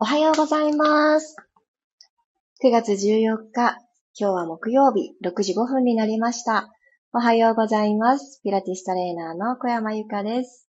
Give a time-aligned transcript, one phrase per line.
[0.00, 1.36] おはようございます。
[2.64, 3.78] 9月14日、今
[4.16, 6.68] 日は木曜日、6時5分になりました。
[7.12, 8.40] おはようございます。
[8.42, 10.68] ピラティストレーナーの小山由かです。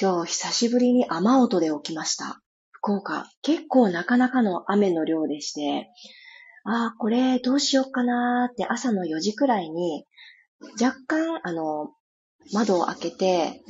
[0.00, 2.40] 今日久しぶりに雨音で起きました。
[2.70, 5.90] 福岡、結構なかなかの雨の量でして、
[6.62, 10.06] ああ、これどうしようかなーって朝の4時くらいに、
[10.80, 11.90] 若干、あの、
[12.52, 13.60] 窓を開けて、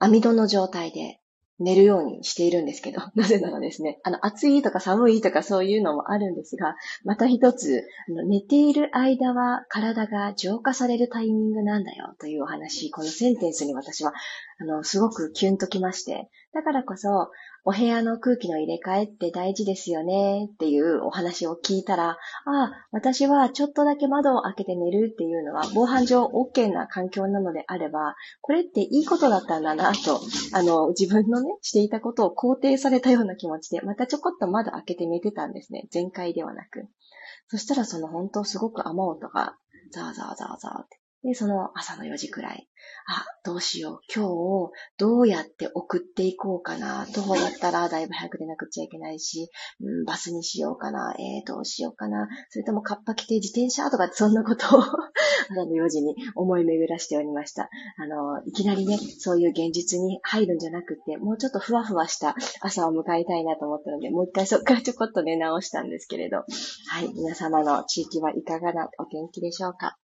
[0.00, 1.21] 網戸の状態で
[1.62, 14.12] 寝るようにしているんですけど、 なぜならですね、あの、暑いとか寒いとかそういうのもあるんですが、また一つ、あの寝ている間は体が浄化されるタイミングなんだよというお話、このセンテンスに私は、
[14.62, 17.30] あの、すごくキュンときまして、だからこそ、
[17.64, 22.16] お部屋の空気の入れ替えって大事ですよねっていうお話を聞いたら、あ
[22.46, 30.20] あ、私はちょっとだけ窓を開けて寝るっていうのは防犯上 OK な環境なのであれば、これっていいことだったんだなと、
[30.52, 35.88] あの、自分のね、していたことを肯定されたような気持ちで、またちょこっと窓開けて寝てたんですね。
[35.90, 36.88] 全開ではなく。
[37.48, 39.56] そしたらその本当すごく雨音が
[39.92, 41.01] ザーザーザーザーって。
[41.24, 42.68] で、その朝の4時くらい。
[43.06, 44.00] あ、どうしよう。
[44.12, 47.06] 今日、どうやって送っていこうかな。
[47.14, 49.48] 徒歩だったらだいぶ早く出なくちゃいけないし、
[49.80, 51.14] うん、バスにしようかな。
[51.18, 52.28] えー、どうしようかな。
[52.50, 57.68] それともカッパ着て自転車とかそんなことを朝の4時に思い巡らしておりました。
[57.98, 66.38] あの、いきなりね、そういう現実に入るんじゃなくて、もうちょっとふわふわした朝を迎えたいなと思ったので、もう一回そっからちょこっと寝直したんですけれど。
[66.38, 66.44] は
[67.00, 69.96] い、皆様の地域はいかがなお天気でしょうか。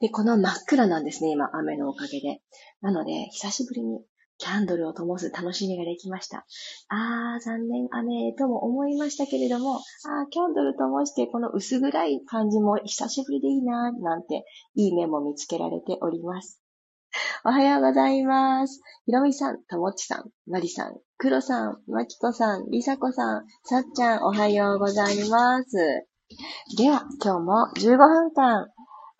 [0.00, 2.40] で、この真っ暗なんですね、今、雨のおかげで。
[2.80, 4.00] なので、久しぶりに
[4.38, 6.46] キャンドルを灯す楽しみができました。
[6.88, 9.80] あー、残念雨とも思いましたけれども、あー、
[10.30, 14.44] キャンドル灯してこの薄暗い感じも久しぶりでいいなーなんて、
[14.76, 16.62] いい面も見つけられております。
[17.44, 18.80] おはようございます。
[19.06, 25.76] ひろみさん、ともちさん、まりさん、くろさん、まきこさん、りさこさん、さっちゃん、おはようございます。
[26.76, 28.68] では、今日も15分間、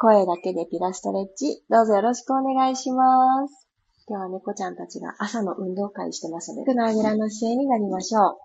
[0.00, 3.68] 声だけでピラストレッチ、どうぞよろしくお願いします。
[4.06, 8.36] では、猫ちゃんたちが朝の運動会してますので、服のあぐらの姿勢になりましょう。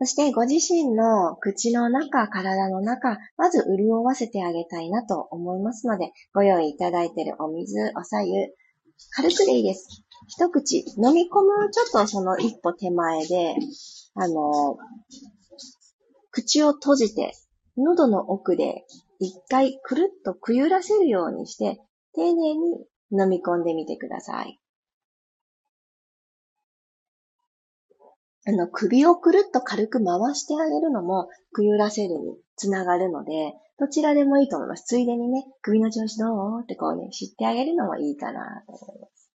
[0.00, 8.32] そして、ご自身の口の中、体の中、まず潤わせてあげたいなと思いますので、ご用意いただいているお水、おさゆ、
[9.12, 10.02] 軽くでいいです。
[10.26, 13.54] 一口、飲み込むちょっとその一歩手前で、
[14.16, 14.76] あの、
[16.32, 17.32] 口を閉じて、
[17.76, 18.84] 喉の奥で
[19.20, 21.78] 一回くるっとくゆらせるようにして、
[22.14, 24.58] 丁寧に飲み込んでみてください。
[28.46, 34.84] あの、首をくるっと軽く回してあげるのも、くゆらせるにつながるので、どちらでもいいと思います。
[34.86, 36.62] ついでにね、首の調子どう？
[36.62, 39.30] ってこうね、知ってあげるのもいいかなと思います。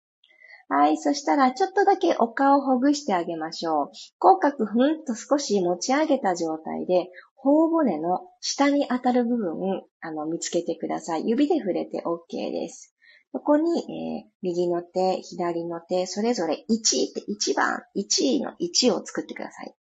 [0.68, 3.92] はい、そしたら、ちょっとだけお顔をほぐしてあげましょう。
[4.18, 7.10] 口角ふんと少し持ち上げた状態で、
[7.46, 11.30] 頬骨の下に当たる部分、あの、見つけてください。
[11.30, 12.96] 指で触れて OK です。
[13.34, 19.76] そこに、えー、右の手、左の手、それぞれ1位って1番、1位の1を作ってください。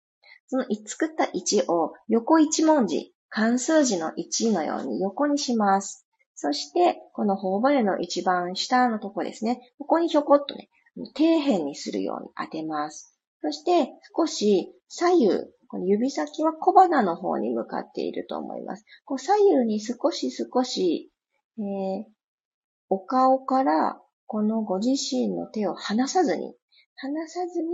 [0.47, 6.07] その作った1を横1文字、漢数字の1のように横にします。
[6.35, 9.73] そして、この頬骨の一番下のとこですね。
[9.79, 10.69] ここにひょこっとね、
[11.17, 13.14] 底辺にするように当てます。
[13.45, 15.29] そして、少し左右、
[15.69, 18.87] この指先は小鼻の方に向かっていると思います。
[19.05, 21.13] こう左右に少し少し、
[21.59, 22.05] えー、
[22.89, 26.55] お顔からこのご自身の手を離さずに、
[26.97, 27.69] 離さずに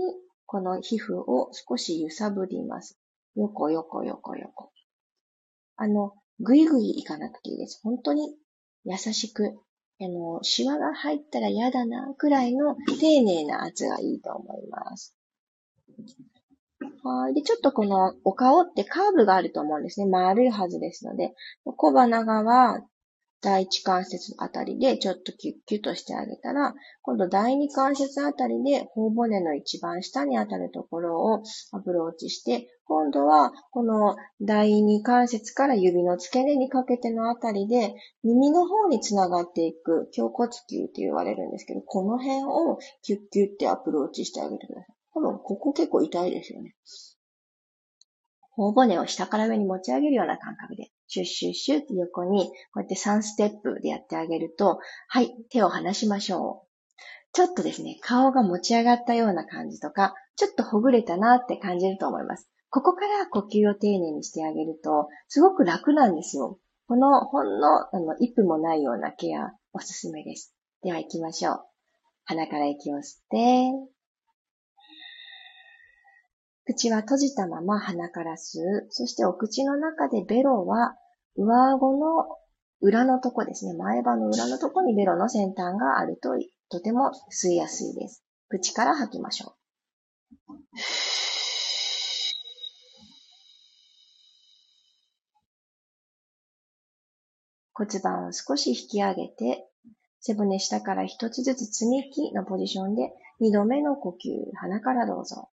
[0.45, 2.99] この皮膚を少し揺さぶります。
[3.37, 4.73] 横横横横。
[5.77, 7.79] あの、ぐいぐいいかなくていいです。
[7.85, 8.35] 本当に
[8.83, 9.57] 優しく、
[10.01, 15.15] あの、シワが入ったら嫌だな、くらいの丁寧な圧がいいと思います。
[17.03, 17.35] はい。
[17.35, 20.07] で、ちょっとこのお顔ってカーブがあると思うんですね。
[20.07, 21.35] 丸いはずですので、
[21.65, 22.83] 小鼻側、
[23.43, 31.43] 第一関節あたりでちょっとキュッキュッとしてあげたら、今度第二関節あたりで頬骨の一番下にあたるところを
[31.73, 37.95] アプローチして、今度はこの第二関節から指の付け根にかけてのあたりで
[38.25, 45.00] 耳の方につながっていく胸骨球って言われるんですけど、この辺をキュッキュッってアプローチしてあげてください。
[45.15, 46.75] 多分ここ結構痛いですよね。
[48.57, 54.79] 頬骨を下から上に持ち上げるような感覚で、シュッシュッシュッって横に、こうやって3ステップでやってあげると、
[55.09, 56.71] はい、手を離しましょう。
[57.33, 62.51] ちょっとですね、顔が持ち上がったような感じとか、ちょっとほぐれたなって感じると思います。
[62.71, 66.59] ここから呼吸を丁寧にしてあげると、すごく楽なんですよ。
[66.87, 70.55] このほんのあの1分もないようなケア、おすすめです。
[70.83, 71.65] では行きましょう。
[72.25, 73.71] 鼻から息を吸って、
[76.67, 78.87] 口は閉じたまま鼻から吸う。
[78.91, 80.97] そしてお口の中でベロは
[81.37, 82.37] 上顎の
[82.81, 83.75] 裏のとこですね。
[83.75, 86.31] 前歯の裏のとこにベロの先端があると
[86.71, 88.25] とても吸いやすいです。
[88.49, 89.61] 口から吐きましょう。
[97.73, 99.67] 骨盤を少し引き上げて、
[100.21, 103.11] 背骨下から一つずつ積み木のポジションで
[103.41, 105.49] 二度目の呼吸、鼻からどうぞ。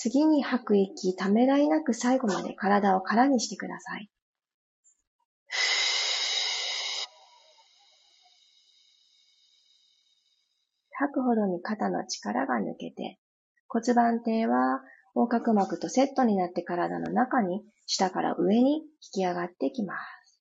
[0.00, 4.08] 次に吐く息、ためらいなく最後まで体を空にしてください。
[10.92, 13.18] 吐くほどに肩の力が抜けて、
[13.66, 14.82] 骨盤底は
[15.16, 18.82] 横隔膜とセットになって体の中に下から上に引
[19.14, 20.40] き上がってきます。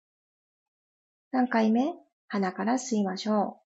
[1.33, 1.95] 3回目、
[2.27, 3.67] 鼻から吸いましょう。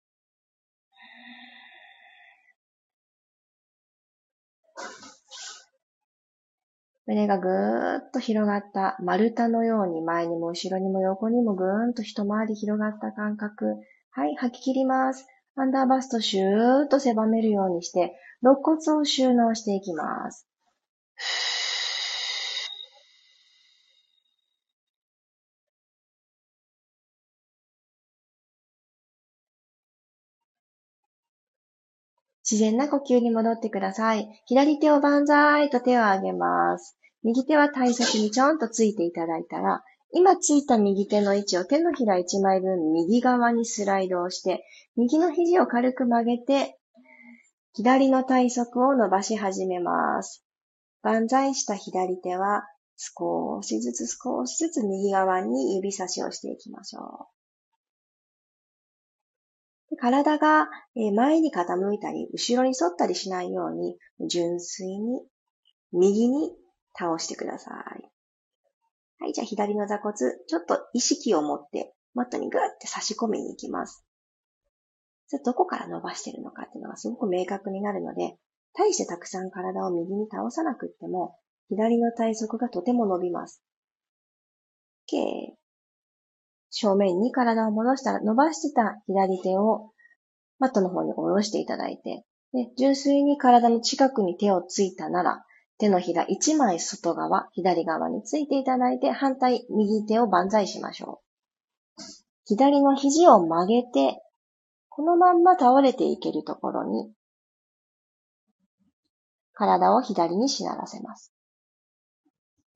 [7.12, 13.76] 胸がぐーっと広がった丸太のように前にも後ろにも横にもぐーんと一回り広がった感覚。
[14.12, 15.26] はい、吐き切ります。
[15.54, 20.48] アンダーバストシューッと狭めるようにして、肋骨を収納していきます。
[32.50, 34.28] 自然な呼吸に戻ってください。
[34.46, 36.98] 左手を万歳と手を上げます。
[37.24, 39.82] 右手は体側にちょんとついていただいたら、
[40.12, 44.64] 今ついた右手の位置を手のひら1枚分右側にスライドをして、
[44.96, 46.78] 右の肘を軽く曲げて、
[47.74, 50.44] 左の体側を伸ばし始めます。
[51.02, 52.64] 万歳した左手は
[52.96, 57.28] 少しずつ少しずつ右側に指差しをしていきましょ
[59.90, 59.96] う。
[59.96, 60.68] 体が
[61.14, 63.96] 前に傾いたり、後ろに反ったりしないように、
[64.28, 65.22] 純粋に
[65.92, 66.54] 右に
[66.98, 68.10] 倒してください。
[69.22, 74.04] はい、じゃあ左の座骨、ちょっと意識を持ってマットにグーって差し込みに行きます。
[75.44, 78.36] どこから伸ばしてるのかっていうのがすごく明確になるので、
[78.74, 81.36] 大してたくさん体を右に倒さなくっても、
[81.68, 83.62] 左の体側がとても伸びます。
[85.08, 85.54] OK。
[86.70, 89.90] 正面に体を戻したら伸ばしてた左手を
[90.58, 95.44] マットの方に下ろしていただいて、で純粋に体の近くに手をついたなら、
[95.82, 101.20] 手のひら1枚外側、左側についていただいて、反対右手を万歳しましょ
[101.98, 102.02] う。
[102.44, 104.22] 左の肘を曲げて、
[104.90, 107.12] このまんま倒れていけるところに、
[109.54, 111.32] 体を左にしならせます。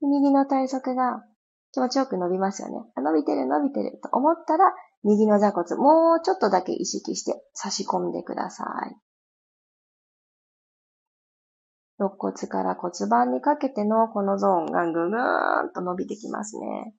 [0.01, 1.23] 右の体側が
[1.71, 2.91] 気持ちよく伸びますよね。
[2.97, 4.73] 伸びてる伸びてると思ったら、
[5.05, 9.06] 右の座骨、もうちょっとだけ意識して差し込んでください。
[11.99, 16.93] 肋骨から骨盤にかけてのこのゾーンがぐぐーんと伸びてきますね。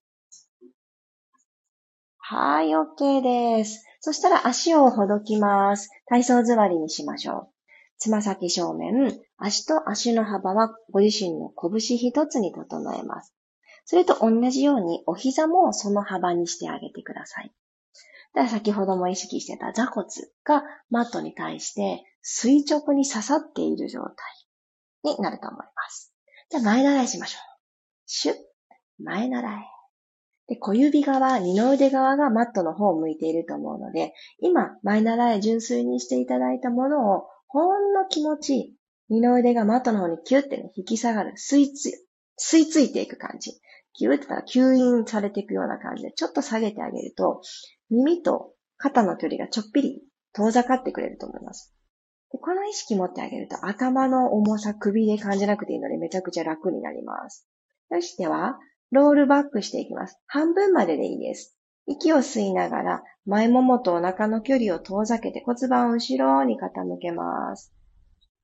[2.18, 3.84] はい、OK です。
[4.00, 5.88] そしたら足をほどきます。
[6.06, 7.48] 体操座りにしましょう。
[7.98, 13.34] つま先正面、足と足の幅はご自身の拳一つに整えます。
[13.84, 17.52] それと同じようにお膝もその幅にしてあげてください。
[18.34, 20.06] では先ほども意識してた座骨
[20.44, 24.14] がマットに対して垂直に刺さっている状態
[25.04, 26.14] になると思います。
[26.50, 27.40] じゃあ前習いしましょう。
[28.06, 28.36] シュッ、
[28.98, 29.78] 前習い。
[30.48, 38.74] で、小指側、二の腕側がマットの方を向いていると思うので、今、前習い純粋にしていただいたものを、ほんの気持ち、
[39.10, 41.90] 二の腕がマットの方にキュッて、ね、引き下がる、吸いつ、
[42.40, 43.52] 吸い付いていく感じ。
[43.92, 47.42] キュッてたら吸引されていくような感じで、ちょっと下げてあげると、
[47.90, 50.02] 耳と肩の距離がちょっぴり
[50.32, 51.74] 遠ざかってくれると思います。
[52.30, 57.46] でこの意識持ってあげると頭の重さ首で感じなくていいのでめちゃくちゃ楽になります。
[57.90, 58.58] そしては、
[58.90, 60.18] ロールバックしていきます。
[60.26, 61.56] 半分まででいいです。
[61.86, 67.72] 息を吸いながら前ももとお腹の距離を遠ざけて骨盤を後ろに傾けます。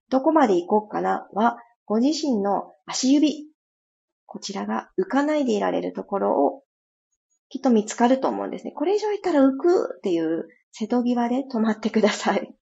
[0.08, 1.28] どこまで行こうかな？
[1.32, 3.46] は、ご自身の足指、
[4.24, 6.62] こちらが浮かないでいられるところを
[7.50, 8.72] きっと見つかると思うんですね。
[8.72, 12.54] これ以上行ったら浮くっていう瀬戸際で止まってください。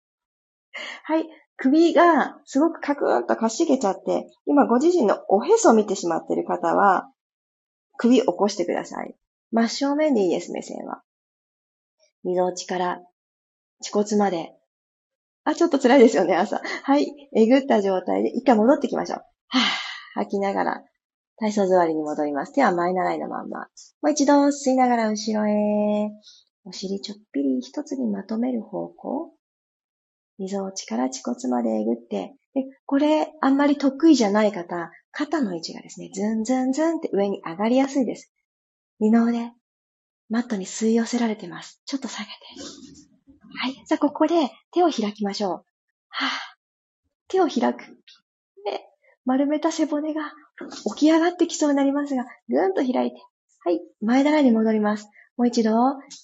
[1.05, 1.29] はい。
[1.57, 7.09] 首がすごくカクーンとかしげちゃって、今ご自身のおへそを見てしまっている方は、
[7.99, 9.17] 首を起こしてください。
[9.52, 11.02] 真正面でいいです、目線は。
[12.25, 13.00] 溝落ちから
[13.81, 14.52] 恥骨まで。
[15.45, 16.61] あ、ちょっと辛いですよね、朝。
[16.85, 17.07] はい。
[17.35, 19.19] えぐった状態で、一回戻ってきましょう。
[19.49, 19.61] はぁ、
[20.14, 20.85] 吐きながら、
[21.37, 22.52] 体操座りに戻ります。
[22.52, 23.61] 手は前習いのまんま。
[23.61, 23.67] も
[24.05, 26.11] う一度吸いながら後ろへ。
[26.64, 29.33] お尻ちょっぴり一つにまとめる方向。
[30.38, 38.32] 溝落ちから恥骨までえぐって、で、これ、あんまり得意じゃない方、肩の位置がですね、ズンズンズンって上に上がりやすいです。
[39.00, 39.52] 二の腕、
[40.28, 41.80] マットに吸い寄せられてます。
[41.86, 42.32] ちょっと下げて。
[43.58, 43.74] はい。
[43.86, 45.50] じゃあ、ここで手を開きましょう。
[46.08, 46.28] はぁ、
[47.28, 47.78] 手を開く。
[48.64, 48.86] で、
[49.24, 50.32] 丸めた背骨が
[50.94, 53.16] 起き上がってきそうになりますが、ぐーんと開いて。
[53.64, 53.80] はい。
[54.00, 55.08] 前習いに戻ります。
[55.36, 55.72] もう一度、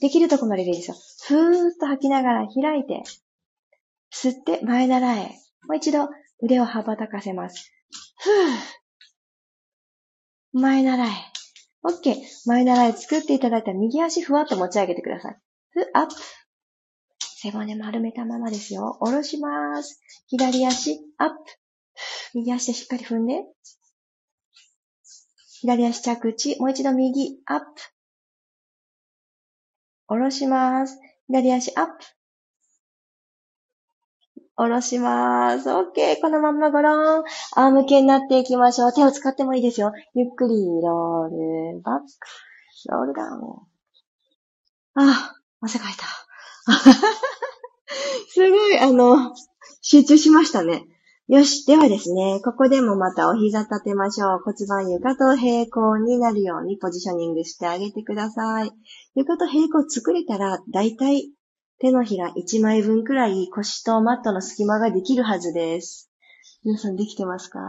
[0.00, 0.96] できるとこまででいいですよ。
[1.26, 3.02] ふーっと吐きながら開いて、
[4.12, 5.38] 吸って前習え。
[5.68, 6.08] もう一度
[6.42, 7.72] 腕を羽ばたかせます。
[8.18, 8.34] ふぅ。
[10.52, 11.08] 前習え。
[11.84, 12.16] OK。
[12.46, 15.36] 前習い作っていただいた右足ふわっと持ち上げてください。
[15.70, 16.14] ふ、アップ。
[17.40, 18.98] 背骨丸めたままですよ。
[19.00, 20.00] 下ろします。
[20.26, 21.34] 左足、アップ。
[22.34, 23.44] 右足でしっかり踏んで。
[25.60, 26.58] 左足着地。
[26.58, 27.66] もう一度右、アップ。
[30.08, 30.98] 下ろします。
[31.28, 32.17] 左足アップ。
[34.58, 35.70] 下ろします。
[35.70, 36.20] OK。
[36.20, 37.24] このまんまゴロン。
[37.54, 38.92] 仰向けになっていきましょう。
[38.92, 39.92] 手を使ってもいいですよ。
[40.16, 42.02] ゆっくりロールバック。
[42.88, 45.10] ロールダウン。
[45.10, 46.06] あ、汗かいた。
[48.30, 49.32] すごい、あの、
[49.80, 50.86] 集中しましたね。
[51.28, 51.64] よし。
[51.64, 54.40] ではですね、ここでもまたお膝立てましょう。
[54.44, 58.72] 骨盤床と平行になるようにポジショニングしてあげてください。
[59.14, 61.30] 床と平行作れたら、だいたい
[61.80, 66.10] 手のひら1枚分くらい腰とマットの隙間ができるはずです。
[66.64, 67.60] 皆さんできてますか？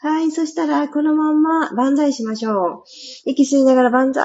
[0.00, 0.32] はい。
[0.32, 2.82] そしたら、このまんま万歳しましょう。
[3.26, 4.24] 息吸いながら万歳。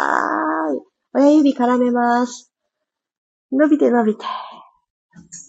[1.13, 2.51] 親指絡めます。
[3.51, 4.25] 伸びて伸びて。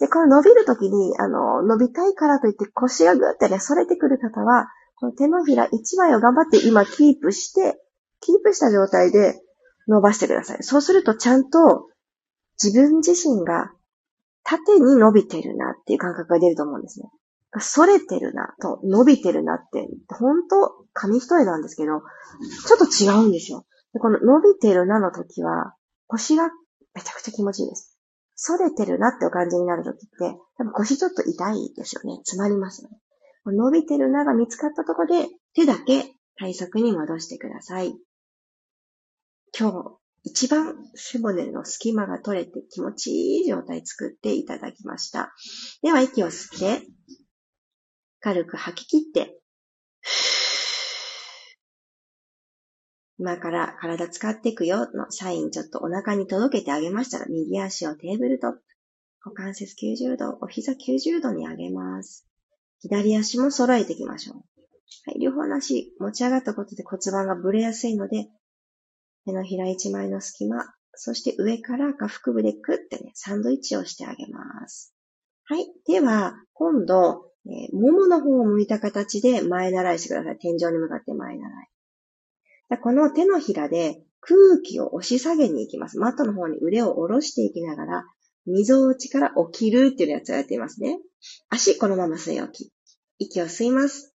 [0.01, 7.81] で、この伸びるときに、あの、伸びたいからといって腰がぐってね、反れてくる方は、この手のひら1枚を頑張って今キープして、
[8.21, 9.41] キープした状態で
[9.89, 10.63] 伸ばしてください。
[10.63, 11.89] そうするとちゃんと
[12.65, 13.71] 自分自身が
[14.45, 17.11] 縦に伸びてるなっていう感覚が出ると思うんですね。
[17.53, 22.03] 反れてるなと伸びてるなって、本当紙一重なんですけど、
[22.67, 23.65] ちょっと違うんですよ。
[23.93, 25.75] でこの伸びてるなの時は、
[26.09, 26.51] 腰が
[26.95, 27.97] めちゃくちゃ気持ちいいです。
[28.47, 32.17] 反れてるなってお感じになる時って、多分腰ちょっと痛いですよね。
[32.25, 32.99] 詰まりますよね。
[33.47, 37.95] 伸びてるなが見つかったところで、手だけ体側に戻してください。
[39.57, 45.35] 今日一番背骨の隙間が取れて気持ちいい状態作っていただきました。
[45.83, 46.87] では息を吸って、
[48.21, 49.39] 軽く吐き切って、
[53.19, 58.63] 今から体使っていくよのサインちょっとお腹に届けてあげましたら、右足をテーブルトップ、
[59.27, 62.27] 股関節90度、お膝90度に上げます。
[62.81, 64.37] 左足も揃えていきましょう。
[64.37, 64.43] は
[65.15, 68.29] い、両方の足持ち上がったことで骨盤がぶれやすいので、
[69.25, 74.95] 手のひら一枚の隙間、そして上から下腹部でクッてね、サンドイッチをしてあげます。
[75.45, 75.67] はい。
[75.87, 80.39] では、今度、えー、ももの方を向いた形で前習いしてください。
[80.39, 81.69] 天井に向かって前習い。
[82.83, 85.99] この手のひらで空気を押し下げに行きます。
[85.99, 88.05] マットの方に腕を下ろしていきながら、
[88.47, 90.99] 溝落ちから起きるっていうやつをやっていますね。
[91.51, 92.73] 足、このまま吸い置き。
[93.19, 94.15] 息を吸います。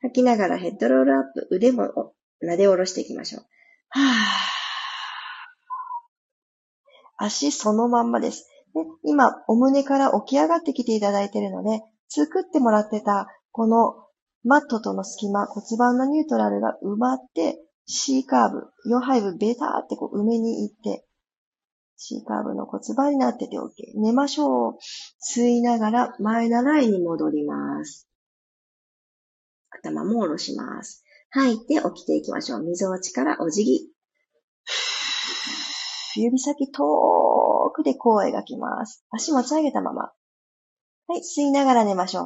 [0.00, 3.46] 吐きながらヘッドロールアップ、腕も撫で下ろしていきましょう。
[3.90, 4.04] はぁ。
[7.18, 8.48] 足そのまんまです。
[8.74, 14.06] で今、お胸から起き上がってきていただいているので、作ってもらってた、この
[14.44, 21.04] マットとの隙間、骨盤のニュートラルが埋まって、C カーブ、4ハイブ、ベターってこう埋めに行って、
[21.96, 23.70] C カーブの骨盤になってて OK。
[23.96, 24.78] 寝ましょう。
[25.20, 28.08] 吸いながら前習いに戻ります。
[29.70, 31.04] 頭も下ろします。
[31.30, 32.62] 吐いて起きていきましょう。
[32.62, 33.90] 溝落ちからお辞儀。
[36.16, 39.04] 指先遠くでこう描きます。
[39.10, 40.10] 足持ち上げたまま。
[41.06, 42.24] はい、吸いながら寝ましょう。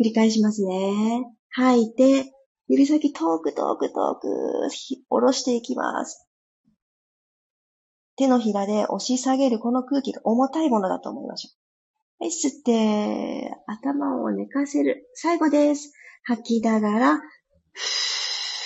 [0.00, 1.26] 繰り返しますね。
[1.50, 2.32] 吐いて、
[2.68, 6.26] 指先遠く遠く遠く、下ろしていきます。
[8.16, 11.59] 手のひらで押し下げるこの空気が重たいものだと思いましょう。
[12.22, 15.08] はい、吸って、頭を寝かせる。
[15.14, 15.90] 最後です。
[16.24, 17.20] 吐きながら、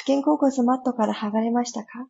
[0.08, 2.08] 肩甲骨マットから剥がれましたか？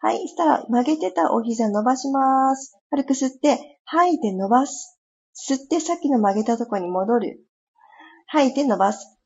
[0.00, 0.26] はい。
[0.26, 2.76] したら曲げてたお膝伸ばします。
[2.90, 4.98] 軽く吸って、吐いて伸ばす。
[5.48, 7.38] 吸ってさっきの曲げたとこに戻る。
[8.26, 9.16] 吐いて伸ばす。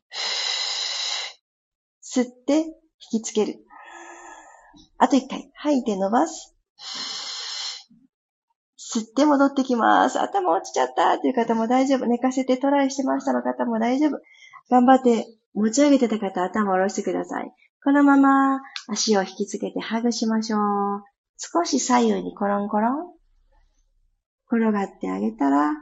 [2.03, 3.65] 吸って引きつける。
[4.99, 5.51] あと一回。
[5.55, 6.55] 吐いて伸ばす。
[8.91, 10.19] 吸って戻ってきます。
[10.19, 12.07] 頭落ちちゃったっていう方も大丈夫。
[12.07, 14.19] 寝かせてトライしてましたの方も大丈夫。
[14.71, 17.53] 頑張って持ち上げてた方、頭下ろしてください。
[17.85, 20.61] このまま足を引きつけてハグしましょう。
[21.37, 23.19] 少し左右にコロンコロン。
[24.51, 25.75] 転がってあげたら、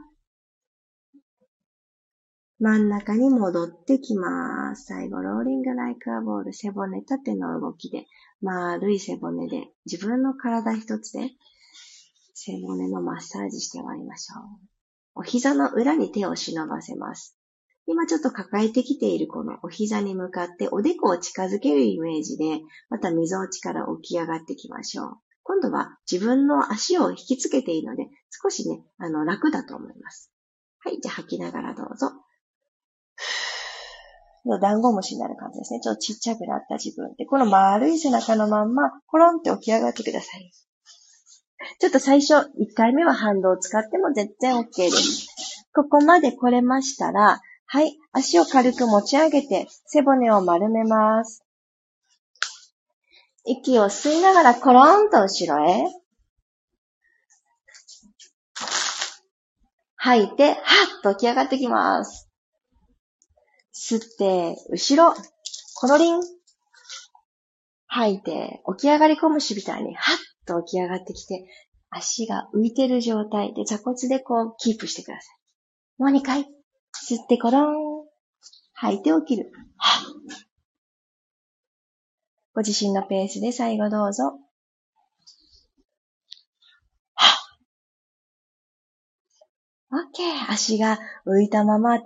[2.58, 4.86] 真ん中に戻ってきます。
[4.86, 8.06] 最後、ローリングライクアボール、背骨縦の動きで、
[8.40, 11.30] 丸い背骨で、自分の体一つで、
[12.38, 14.68] 背骨のマッサージして終わりましょう。
[15.14, 17.34] お膝の裏に手を忍ばせます。
[17.86, 25.16] 今ちょっと抱えてきているこのお膝に向かっておでこを近づけるイメージで、また溝落ちから起き上がってきましょう。
[25.44, 30.30] 今度は自分の足を引きつけていいので、少しね、あの、楽だと思います。
[30.80, 32.10] はい、じゃあ吐きながらどうぞ。
[34.60, 35.80] ダンゴムシになる感じですね。
[35.80, 40.52] ちょっとちっちゃくなった自分で、この丸い背中のまんま、コロンって起き上がってください。
[41.78, 45.28] ちょっと最初、1回目は反動を使っても全然 OK です。
[45.75, 51.42] ここまで来れましたら、はい、足を軽く持ち上げて、背骨を丸めます。
[53.44, 55.84] 息を吸いながらコロンと後ろへ。
[59.96, 60.56] 吐いて、はっ
[61.02, 62.28] と起き上がってきます。
[63.75, 65.14] 吸って、後ろ、
[65.75, 66.20] コロリン。
[67.86, 71.46] 吐いて、起き上がりこむしみたいに、はっと起き上がってきて、
[71.90, 75.32] 足が浮いてる状態で座骨でこう、キープしてくださ
[75.98, 76.02] い。
[76.02, 76.42] もう2回。
[76.42, 78.06] 吸ってコロン。
[78.74, 79.52] 吐いて起きる。
[82.54, 84.38] ご自身のペースで最後どうぞ。
[87.14, 87.26] は
[90.00, 90.06] っ。
[90.14, 90.52] OK。
[90.52, 91.98] 足が浮いたまま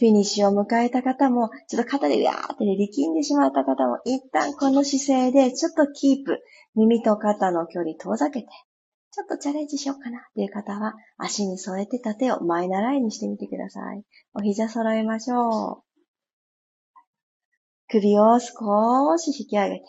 [0.00, 6.42] フィニッシュを迎えた方も、ちょっと肩でうわーって力んでしまった方も、一旦この姿勢でちょっとキープ、
[6.74, 8.48] 耳と肩の距離遠ざけて、
[9.12, 14.02] ちょっとチャレンジしようかなっていう方は、足に添えてた手を前習いにしてみてください。
[14.32, 15.82] お膝揃えましょう。
[17.90, 19.84] 首を少し引き上げて、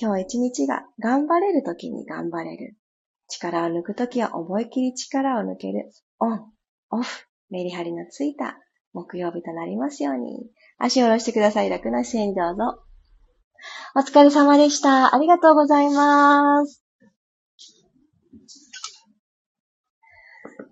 [0.00, 2.76] 今日一日が頑張れる時に頑張れる。
[3.26, 5.90] 力を抜くときは思い切り力を抜ける。
[6.20, 6.52] オン、
[6.90, 7.26] オフ。
[7.50, 8.58] メリハリのついた
[8.92, 10.50] 木曜日となりますように。
[10.78, 11.70] 足を下ろしてください。
[11.70, 12.82] 楽な姿勢にどうぞ。
[13.94, 15.14] お疲れ様でした。
[15.14, 16.82] ありがとうございます。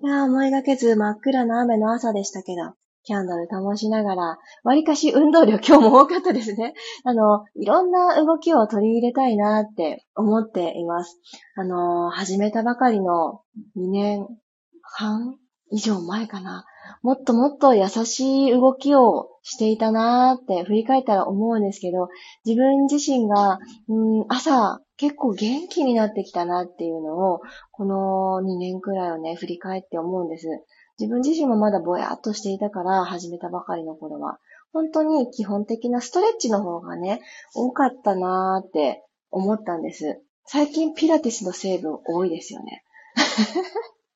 [0.02, 6.74] いや思いがけず真っ暗な雨の朝でしたけど、キャンドル灯しながら、わりかし運動量今日も多かったですね。
[7.04, 11.18] あの、いろんな動きを取り入れたいなって思っています。
[11.56, 13.40] あの、始めたばかりの
[13.76, 14.26] 2年
[14.82, 15.36] 半
[15.70, 16.64] 以上前かな。
[17.02, 22.08] もっともっと優しい動きをしていたなーって振り返ったら思うんですけど、
[22.44, 27.40] 自分自身が、うん、朝結構元気になってきたなっていうのを、
[27.72, 30.46] この2年くらいをね、振り返って思うんです。
[30.98, 34.38] 自分自身もまだぼやっとしていたから始めたばかりの頃は、
[34.72, 37.20] 本当に基本的なストレッチの方がね、
[37.54, 40.20] 多かったなーって思ったんです。
[40.46, 42.84] 最近ピラティスの成分多いですよね。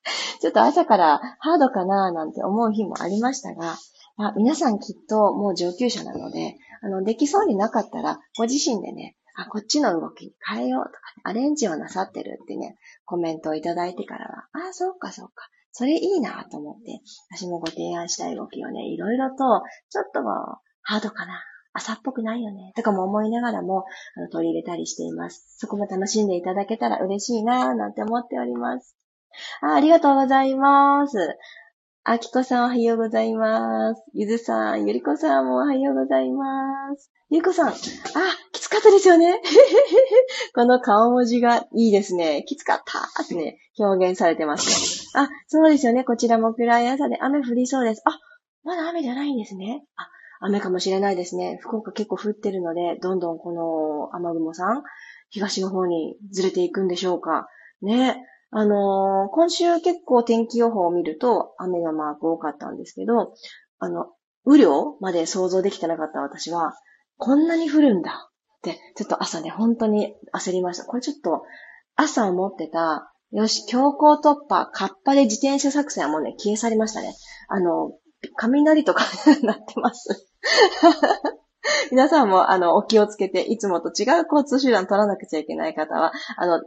[0.41, 3.77] ちょっと朝からハードかななんて思う日もありましたが、
[4.17, 15.47] あ皆さんきっともう上級者なので、あの、できそうになかったら、ご自身でね、あ、こっちの動きに変えようとか、ね、アレンジをなさってるってね、コメントをいただいてからは、あ、そうかそうか。
[15.71, 19.35] それいいなと思って、私もご提案したい動きをね、いろいろと、
[19.89, 20.21] ちょっと
[20.81, 21.43] ハードかな。
[21.71, 22.73] 朝っぽくないよね。
[22.75, 23.85] とかも思いながらも、
[24.17, 25.55] あの取り入れたりしています。
[25.57, 28.98] そこも楽しんでいただけたら嬉しいなぁなんて思っております。
[29.61, 31.37] あありがとうございます。
[32.03, 34.01] あきこさんおはようございます。
[34.13, 37.11] ゆずさん、ゆりこさんもおはようございます。
[37.29, 37.73] ゆりこさん、あ、
[38.51, 39.41] きつかったですよね。
[40.55, 42.43] この顔文字がいいですね。
[42.47, 45.23] きつかったってね、表現されてますね。
[45.23, 46.03] あ、そうですよね。
[46.03, 48.01] こちらも暗い朝で雨降りそうです。
[48.05, 48.17] あ、
[48.63, 49.85] まだ雨じゃないんですね。
[49.95, 50.09] あ、
[50.41, 51.59] 雨かもしれないですね。
[51.61, 54.83] 福岡結構降ってるので、どんどんこの雨雲さん、
[55.29, 57.47] 東の方にずれていくんでしょうか。
[57.81, 58.25] ね。
[58.51, 63.33] あのー、今週結構天気予報を見ると雨のマーク多かったんですけど、
[63.77, 64.07] あの、
[64.45, 66.73] 雨量まで想像できてなかった私は、
[67.17, 70.85] こんなに降るんだって、ちょっと朝ね、本当に焦りました。
[70.85, 71.43] これちょっと、
[71.95, 77.13] 朝思ってた、よし、強行突破、カッパで自転車作戦はもうね、消え去りましたね。
[77.49, 77.91] あの、
[78.35, 79.03] 雷とか
[79.43, 80.27] なってます。
[81.91, 86.61] 皆さんも、あの、お気をつけて、いつもと違う交通手段取らなくちゃいけない方は、あの、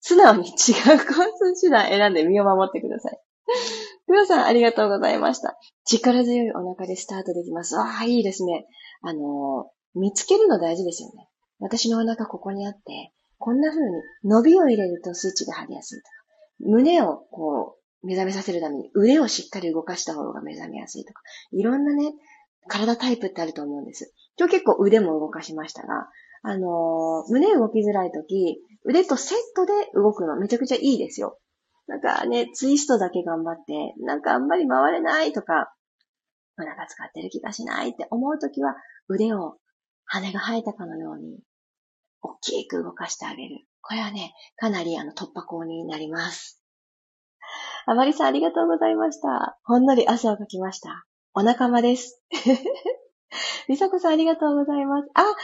[0.00, 3.20] 素直に違う交通手段選んで身を守ってください。
[4.08, 5.58] 皆さんありがとうございました。
[5.84, 7.76] 力強いお腹でスタートできます。
[7.78, 8.66] ああ、いいですね。
[9.02, 11.28] あのー、見つけるの大事ですよね。
[11.58, 13.90] 私のお腹ここにあって、こんな風に
[14.24, 16.10] 伸びを入れるとスイッチが張りやすいとか、
[16.60, 21.20] 胸をこう、目覚めさせるために腕をしっかり動かした方が目覚めやすいとか、
[21.52, 22.14] いろんなね、
[22.68, 24.12] 体タイプってあると思うんです。
[24.38, 26.08] 今日結構腕も動かしましたが、
[26.42, 31.38] あのー、胸動きづらいとき、腕とセットで動くのめちゃくちゃいいですよ。
[31.86, 35.72] なんかね、ツイストだけ頑張って、なんかあんまり回れないとか、
[36.58, 38.76] お腹使ってる気がしないって思うときは、
[39.08, 39.56] 腕を
[40.04, 41.40] 羽が生えたかのように、
[42.22, 43.66] 大きく動かしてあげる。
[43.82, 46.62] これはね、かなりあの突破口になります。
[47.86, 49.58] あまりさんありがとうございました。
[49.64, 51.06] ほんのり汗をかきました。
[51.34, 52.22] お仲間です。
[53.68, 55.08] りさこさんありがとうございます。
[55.14, 55.42] あ、うわよか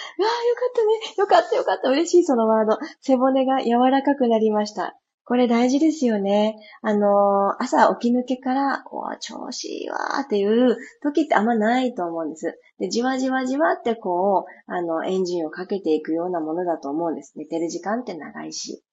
[0.70, 1.14] ったね。
[1.18, 1.88] よかったよかった。
[1.90, 2.78] 嬉しいそのワード。
[3.00, 4.96] 背骨が柔らかくなりました。
[5.26, 6.56] これ大事ですよね。
[6.82, 12.60] あの、朝起き抜けから、お調子いいわーっていう時ってあんまないと思うんです。
[12.78, 17.32] で、じわじわじわってこう、あの、エンジンをかけていくようなものだと思うんです。
[17.34, 18.84] 寝てる時間って長いし。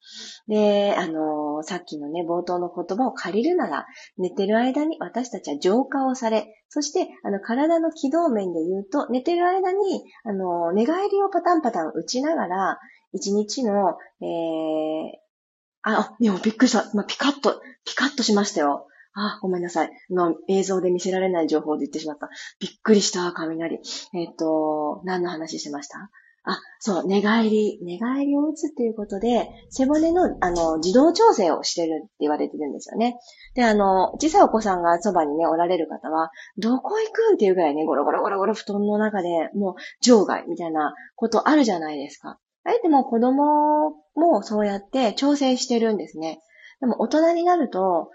[0.47, 3.85] で、あの、さっきのね、冒頭の言葉を借りるなら、
[4.17, 12.79] 寝てる間に私たちは浄化をされ、そして、あの、体の軌道面で言うと、寝てる間に、あの、寝返りをパタンパタン打ちながら、
[13.11, 15.22] 一日の、えー、
[15.83, 16.89] あ、でもびっくりした。
[16.95, 18.87] ま、ピカッと、ピカッとしましたよ。
[19.15, 19.91] あ、ごめんなさい。
[20.09, 22.29] の映像で見せられない情報で言ってしまった。
[22.59, 23.79] びっくりした、雷。
[24.13, 26.09] えっ、と、何の話してました？
[26.45, 33.17] あ、そう、寝返り、寝返りを打つっていうことで、背骨の、あの、自動調整をしてるって言われてるんですよね。
[33.55, 42.39] で、あの、小さいお子さんがそばにね、おられる方は、どこ行くっていうぐらいね、ゴロゴロゴロゴロ布団の中で、もう、場外みたいなことあるじゃないですか。
[42.65, 46.41] あえても子供もそうやって調整してるんですね。
[46.79, 48.09] でも大人になると、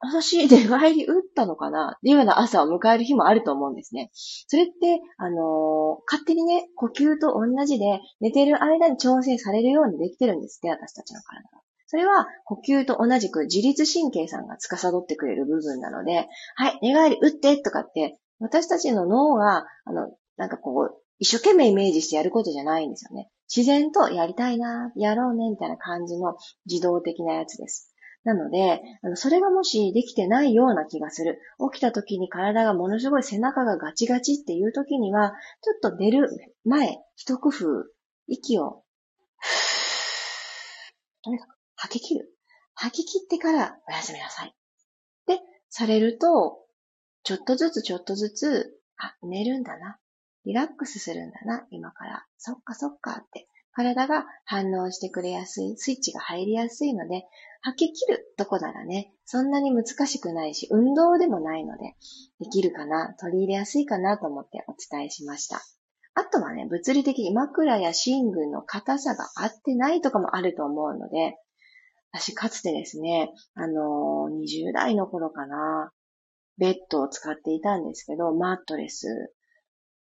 [0.00, 1.94] 私、寝返り打ったのかな？
[1.96, 4.10] っていうような朝を迎える日もあると思うんですね。
[4.12, 11.62] それって、あのー、勝手にね、呼吸と同じで寝てる間に調整されるようにできてるんですって、私たちの体は。
[11.86, 23.30] それは呼吸と同じく自律神経さんが司ってくれる部分なので、はい、寝返り打ってとかって、私たちの脳が、あの、なんかこう、一生懸命イメージしてやることじゃないんですよね。
[23.54, 27.94] 自然とやりたいな、やろうね、みたいな感じの自動的なやつです。
[28.24, 31.40] なので、あのそれがもしできてないような気がする。
[31.72, 36.28] 起きた時に体がものすごい背中がガチガチっていう時には、ちょっと寝る
[36.64, 37.84] 前、一工夫、
[38.26, 38.82] 息を、
[41.22, 42.34] とにかく吐き切る。
[42.74, 44.54] 吐き切ってからおやすみなさい。
[45.26, 46.64] で、されると、
[47.24, 49.98] ちょっとずつちょっとずつ、あ、寝るんだな。
[50.44, 52.24] リラックスするんだな、今から。
[52.38, 53.48] そっかそっかって。
[53.72, 57.24] 体が反応してくれやすい、スイッチが入りやすいので、
[57.60, 61.96] 吐き切るとこならね、そんなに難しくないし、運動でもないので、
[62.38, 65.60] できるかな、取り入れやすいかなと思ってお伝えしました。
[66.14, 71.36] あとはね、物理的に枕や寝具の硬さが合ってないとかもあると思うので、
[72.12, 75.90] 私かつてですね、あのー、20代の頃かな、
[76.58, 79.33] ベッドを使っていたんですけど、マットレス、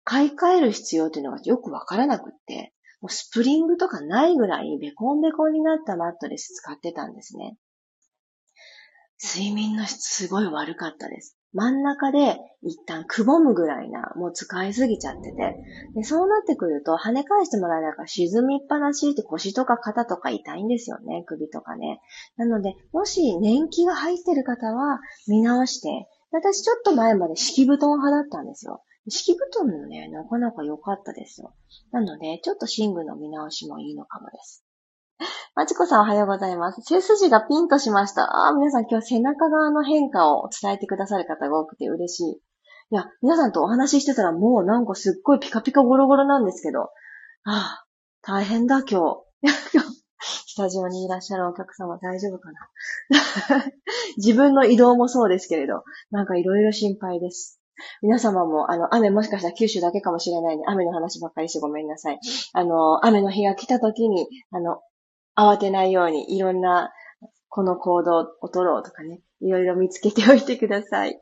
[0.09, 7.59] 買い替える必要っていうのがよくわからなくって、もうスプリングとかないぐらいベコンベコンになったマットレス使ってたんですね。
[9.23, 11.37] 睡眠の質すごい悪かったです。
[11.53, 15.57] 真ん中で一旦くぼむぐらいな、もう使いすぎちゃってて。
[15.95, 21.23] で、そうなってくると跳ね返してもらえないから沈みっぱなしって腰とか肩とか痛いんですよね。
[21.27, 22.01] 首とかね。
[22.39, 28.83] なので、もし年季が入ってる方は見直して、私ちょっと前まで敷布団派だったんですよ。
[29.09, 31.55] 敷布団もね、なかなか良かったですよ。
[31.93, 34.65] なので、ちょっと寝具の見直しもいいのかもです。
[35.55, 36.81] まちこさんおはようございます。
[36.83, 38.23] 背筋がピンとしました。
[38.23, 42.33] ああ、皆さん今日背中側の変化を伝えてくださる方が多くて嬉しい。
[42.91, 46.83] いや、皆さんとお話ししてたらもうなんかすっごいピカピカゴロゴロなんですけど。
[46.83, 46.87] あ
[47.45, 47.85] あ、
[48.23, 49.29] 大変だ今日。
[50.21, 52.69] スタジオにいらっしゃるお客様大丈夫かな
[54.17, 57.58] 自分の移動もそうですけれど、なんかいろいろ心配です。
[58.03, 62.21] 皆様も、あの、雨もしかしたら九州だけかもしれないんで、雨の話ばっかりしてごめんなさい。
[62.53, 64.81] あの、雨の日が来た時に、あの、
[65.37, 66.93] 慌てないように、いろんな、
[67.49, 71.19] この行動を取ろうとかね、いろいろ見つけておいてください。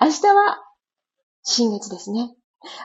[0.00, 0.58] 明日は、
[1.42, 2.34] 新月ですね。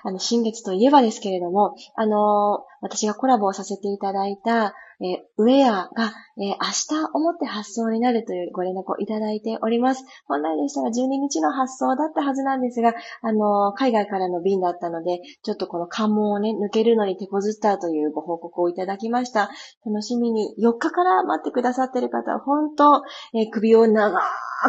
[0.03, 10.03] あの、新月といえばですけれども、あの私がコラボをさせていただいた、えウェアが、え明日をもって発送になるというご連絡をいただいております。
[10.25, 19.49] 本来でしたら12日の発送だったはずなんですが、あの海外からの便だったので、ちょっとこの関門をね、抜けるのに手こずったというご報告をいただきました。
[19.85, 23.03] 楽しみに4日から待ってくださっている方は、本当、
[23.33, 24.19] え首を長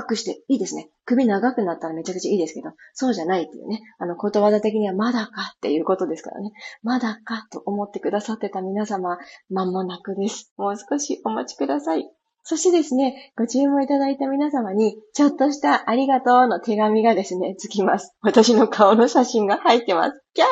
[0.06, 0.90] くして、いいですね。
[1.06, 6.50] 首長くなったらめちゃくちゃいいですけど、そうじゃないっていうね、あの、ことわざ的にはまだかっていうことですからね。
[6.82, 9.16] まだかと思ってくださってた皆様、
[9.48, 10.52] 間もなくです。
[10.56, 12.10] もう少しお待ちください。
[12.42, 18.14] そしてですね、ご注文いただいた皆様に、ちょっとしたありがとうの手紙がですね、つきます。
[18.20, 20.22] 私の顔の写真が入ってます。
[20.34, 20.48] キャー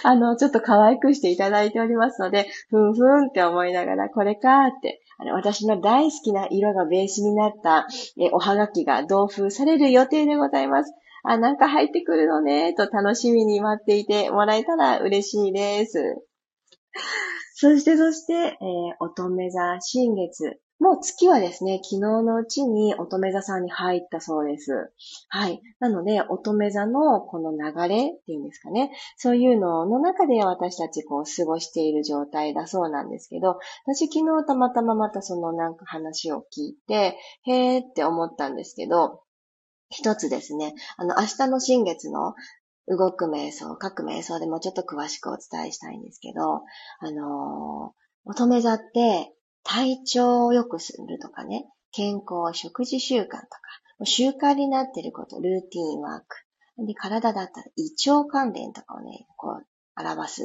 [0.04, 5.00] あの、ちょっと可愛くしていただいておりますので、ふんふんって思いながら、これかーって、
[5.34, 7.86] 私の大好きな色がベースになった
[8.18, 10.94] えおはがきが同封される予定でございます。
[11.24, 16.16] あ、なんか入ってくるのね、と楽しみに待っていてもらえたら嬉しいです。
[17.54, 18.56] そして、そして、えー、
[19.00, 20.58] 乙女座新月。
[20.80, 24.90] もう月はですね、昨日のうちに乙女座さんに入ったそうです。
[25.28, 25.60] はい。
[25.78, 28.90] なので、乙女座のこの流れっていうんですかね。
[29.18, 39.20] そういうのの中で私たちこう過ごしている状態だそうなんですけど、私昨日たまたままたそのなんか話を聞いて、へーって思ったんですけど、
[39.90, 42.34] 一つですね、あの、明日の新月の
[42.88, 46.62] 動く瞑想、書く瞑想でもちょっと詳しくお伝えしたいんですけど、
[47.00, 53.40] あのー、乙女座って体調を良くするとかね、健康、食事習慣とか、
[54.04, 56.86] 習慣になっていること、ルーティンワーク。
[56.86, 60.42] で、体だったら胃腸関連とかをね、こう、表す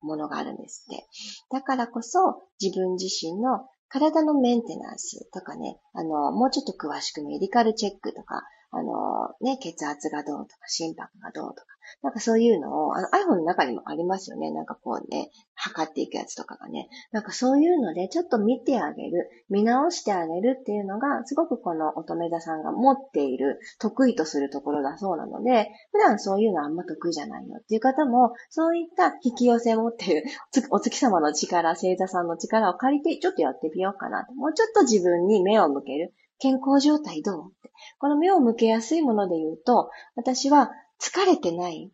[0.00, 1.06] ものがあるんですって。
[1.50, 8.42] だからこそ、自分自身の体のメンテナンスとかね、あの、もうちょっと詳しくメディカルチェックとか、
[8.76, 11.66] あの、ね、血圧がどうとか、心拍がどうとか、
[12.02, 14.50] なんかそういうのを、あの iPhone の中にもありますよね。
[14.50, 16.88] なんかこうね、測っていくやつとかがね。
[17.12, 30.24] なんかそういうので、ちょっと見てあげる、見直してあげるっていうのが、すごくこの乙女座さんが持っている、得意とするところだそうなので、普段そういうのあんま得意じゃないよっていう方も、そういった引き寄せ持っている、
[30.70, 34.34] お月様の力、星座さんの力を借りて、ちょっとやってみようかなと。
[34.34, 36.14] もうちょっと自分に目を向ける。
[36.38, 37.52] 健康状態どう？
[37.98, 40.70] この目を向けやすいもので言うと、私は
[41.00, 41.90] 疲れてない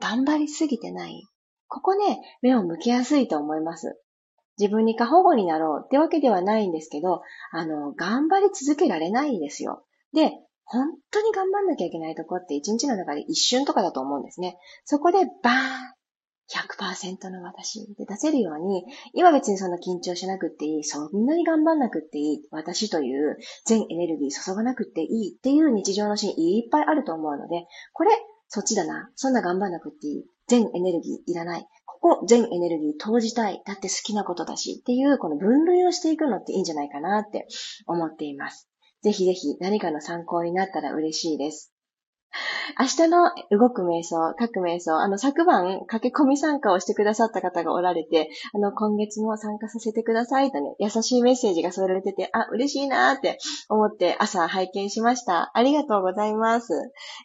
[0.00, 1.26] 頑張りすぎてない
[1.68, 4.00] ここね、目を向けやすいと思います。
[4.58, 9.84] 自分に過保護になろうってわけではないんですけど、あの、頑張り続けられないんですよ。
[10.12, 10.32] で、
[10.64, 14.58] 本当に頑張んなきゃいけないとこって一日の中で一瞬とかだと思うんですね。
[14.84, 15.28] そこでバーン
[16.48, 28.10] 100%の私で出せるように、今別にそんな緊張しなくっていい、そんなに頑張んなくっていい、私という全エネルギー注がなくっていいっていう日常のシーンいっぱいあると思うので、これ、
[28.48, 29.10] そっちだな。
[29.14, 30.24] そんな頑張んなくっていい。
[30.46, 31.66] 全エネルギーいらない。
[31.84, 33.62] ここ全エネルギー投じたい。
[33.66, 37.46] だって好きなことだしっていうこの分類をしていくのっていいんじゃないかなって
[37.86, 38.68] 思っています。
[39.02, 41.72] ぜひぜひ何かの参考になったら嬉しいです。
[42.78, 53.38] 明日の動く瞑想、書く瞑想、あの、昨晩駆け込み参加をしてくださった方がおられて、あの、今月も参加させてくださいとね、優しいメッセージが添えられてて、あ、嬉しいなーって
[53.68, 55.50] 思って朝拝見しました。
[55.54, 56.72] ありがとうございます。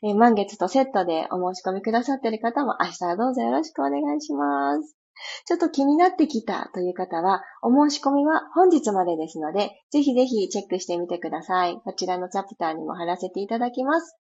[0.03, 4.97] えー、満月とセットでお申し込みくださっている方も明日はどうぞよろしくお願いします。
[5.45, 11.79] ちょっと気になってきたという方は、お申し込みは本日までですので、ぜひぜひチェックしてみてください。
[11.83, 14.17] こちらのチャプターにも貼らせていただきます。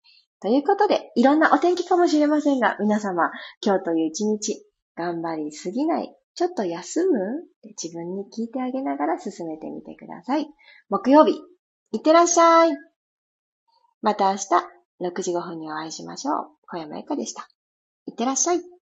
[0.41, 3.31] ということで、いろんなお天気かもしれませんが、皆様、
[3.65, 4.63] 今日という一日、
[4.95, 7.19] 頑張りすぎない、ちょっと休む
[7.81, 10.47] 自分に聞いてあげながら進めてみてください。
[10.89, 11.41] 木曜日、
[11.91, 12.77] いってらっしゃい。
[14.01, 14.45] また明日、
[15.01, 16.35] 6時5分にお会いしましょう。
[16.67, 17.47] 小山由かでした。
[18.05, 18.76] いってらっしゃい。